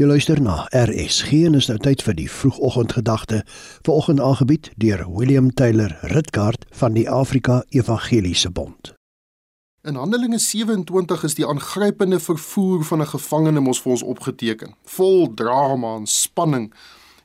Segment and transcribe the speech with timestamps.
[0.00, 3.42] Jy luister na RSG en is nou tyd vir die vroegoggendgedagte.
[3.84, 8.94] Vanoggend aangebied deur William Taylor Ritkaart van die Afrika Evangeliese Bond.
[9.84, 15.34] In Handelinge 27 is die aangrypende vervoer van 'n gevangene mos vir ons opgeteken, vol
[15.34, 16.72] drama en spanning.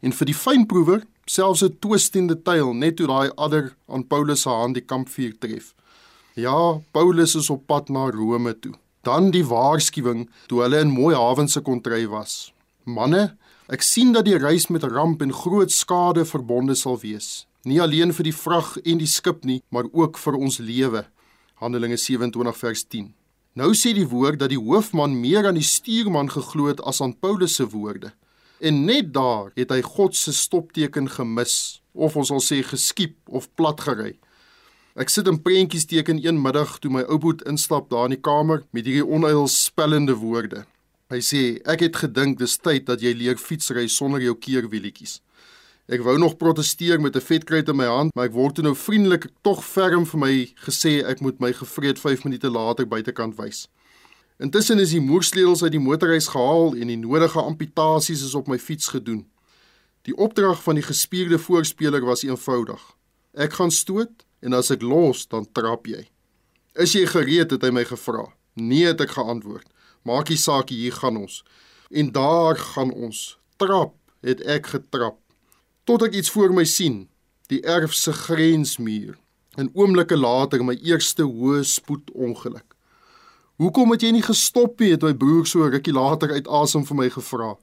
[0.00, 4.06] En vir die fynproewer, selfs 'n twist in die tale net toe daai adder aan
[4.06, 5.74] Paulus se hand die kampvuur tref.
[6.34, 8.74] Ja, Paulus is op pad na Rome toe.
[9.02, 12.54] Dan die waarskuwing toe hulle in mooi hawens se kontry was.
[12.86, 13.34] Manne,
[13.66, 17.48] ek sien dat die reis met ramp en groot skade verbonde sal wees.
[17.66, 21.02] Nie alleen vir die vrag en die skip nie, maar ook vir ons lewe.
[21.58, 23.08] Handelinge 27 vers 10.
[23.58, 27.16] Nou sê die woord dat die hoofman meer aan die stuurman geglo het as aan
[27.18, 28.12] Paulus se woorde.
[28.62, 33.50] En net daar het hy God se stopteken gemis, of ons sal sê geskiep of
[33.58, 34.14] platgery.
[34.94, 38.62] Ek sit in prentjies teken een middag toe my ouboet instap daar in die kamer
[38.70, 40.62] met hierdie onheilspellende woorde.
[41.06, 45.20] Hy sê ek het gedink dis tyd dat jy leer fietsry sonder jou keerwielietjies.
[45.86, 48.74] Ek wou nog proteseer met 'n vetkruit in my hand, maar ek word toe nou
[48.74, 50.34] vriendelik tog ferm vir my
[50.66, 53.68] gesê ek moet my gevreed 5 minute later buitekant wys.
[54.40, 58.58] Intussen is die moersleutels uit die motorhuis gehaal en die nodige amputasies is op my
[58.58, 59.26] fiets gedoen.
[60.02, 62.96] Die opdrag van die gespierde voorspeler was eenvoudig.
[63.32, 66.08] Ek gaan stoot en as ek los, dan trap jy.
[66.74, 68.26] Is jy gereed het hy my gevra.
[68.54, 69.70] Nee het ek geantwoord.
[70.06, 71.42] Maak nie saak hier gaan ons.
[71.90, 73.38] En daar gaan ons.
[73.58, 75.18] Trap het ek getrap
[75.86, 77.04] tot ek iets voor my sien,
[77.46, 79.14] die erf se grensmuur.
[79.56, 82.74] 'n Oomblikke later my eerste hoë spoed ongeluk.
[83.56, 84.90] Hoekom het jy nie gestop nie?
[84.90, 87.56] het my broer so rukkie later uit asem vir my gevra.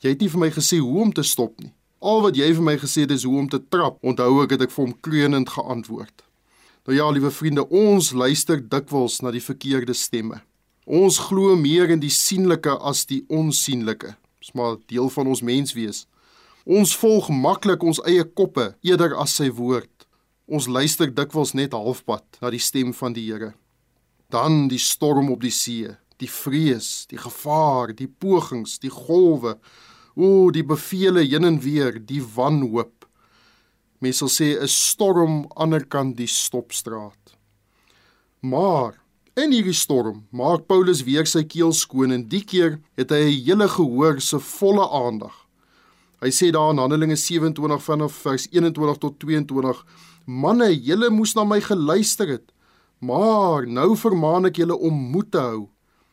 [0.00, 1.74] Jy het nie vir my gesê hoe om te stop nie.
[2.00, 3.98] Al wat jy vir my gesê het is hoe om te trap.
[4.02, 6.22] Onthou ek het ek vir hom kreunend geantwoord.
[6.86, 10.42] Nou ja, liewe vriende, ons luister dikwels na die verkeerde stemme.
[10.84, 14.16] Ons glo meer in die sienlike as die onsigbare.
[14.40, 16.04] Dis maar deel van ons menswees.
[16.64, 19.90] Ons volg maklik ons eie koppe eerder as sy woord.
[20.44, 23.54] Ons luister dikwels net halfpad na die stem van die Here.
[24.28, 25.88] Dan die storm op die see,
[26.20, 29.56] die vrees, die gevaar, die pogings, die golwe.
[30.16, 33.08] O, die bevele heen en weer, die wanhoop.
[34.04, 37.36] Mense sal sê 'n storm aanderkant die stopstraat.
[38.42, 39.00] Maar
[39.34, 43.40] In hierdie storm maak Paulus weer sy keel skoon en die keer het hy 'n
[43.46, 45.34] hele gehoor se volle aandag.
[46.22, 49.84] Hy sê daar in Handelinge 27 vanaf vers 21 tot 22:
[50.26, 52.52] "Manne, julle moes na my geluister het,
[53.00, 55.68] maar nou vermaan ek julle om moed te hou,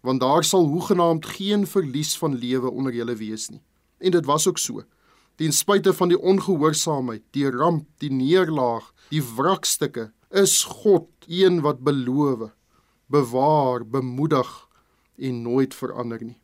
[0.00, 3.60] want daar sal hoegenaamd geen verlies van lewe onder julle wees nie."
[4.00, 4.84] En dit was ook so.
[5.36, 11.84] Ten spyte van die ongehoorsaamheid, die ramp, die neerlaag, die wrakstukke, is God een wat
[11.84, 12.52] beloof
[13.12, 14.50] bewaar, bemoedig
[15.16, 16.38] en nooit verander nie.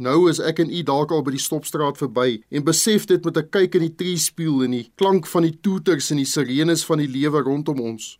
[0.00, 3.36] Nou is ek en u dalk al by die stopstraat verby en besef dit met
[3.36, 6.98] 'n kyk in die treespieël en die klank van die toeters en die sirenes van
[6.98, 8.18] die lewe rondom ons.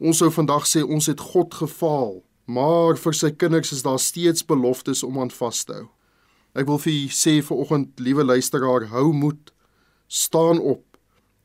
[0.00, 4.42] Ons sou vandag sê ons het God gefaal, maar vir sy kinders is daar steeds
[4.42, 5.88] beloftes om aan vas te hou.
[6.54, 9.52] Ek wil vir u sê vanoggend, liewe luisteraar, hou moed.
[10.08, 10.84] Staan op.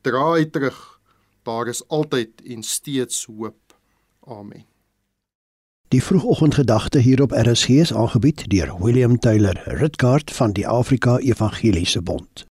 [0.02, 1.00] Draai terug.
[1.42, 3.74] Daar is altyd en steeds hoop.
[4.26, 4.69] Amen.
[5.90, 12.02] Die vroegoggendgedagte hier op RSG is aangebied deur William Taylor Ritkaart van die Afrika Evangeliese
[12.02, 12.49] Bond.